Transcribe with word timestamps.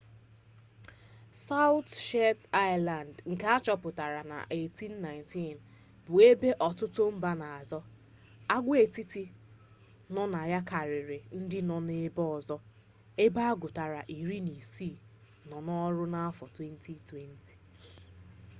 sawụt 1.43 1.87
shetland 2.05 2.53
aịlands 2.63 3.17
nke 3.31 3.45
a 3.55 3.57
chọpụtara 3.65 4.21
na 4.31 4.37
1819 4.49 6.05
bụ 6.05 6.13
ebe 6.31 6.49
ọtụtụ 6.67 7.03
mba 7.15 7.31
na-azọ 7.41 7.79
agwaetiti 8.55 9.23
nọ 10.13 10.23
na 10.33 10.39
ya 10.51 10.59
karịrị 10.69 11.17
ndị 11.41 11.59
nọ 11.69 11.75
ebe 12.07 12.23
ọzọ 12.37 12.55
ebe 13.23 13.41
agụtara 13.51 14.01
iri 14.17 14.37
na 14.47 14.51
isii 14.61 14.95
nọ 15.49 15.57
n'ọrụ 15.65 16.03
n'afọ 16.13 16.45
2020 16.57 17.53